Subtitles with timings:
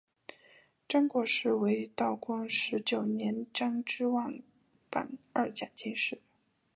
[0.89, 4.41] 张国士为道光十九年张之万
[4.89, 6.19] 榜二甲进士。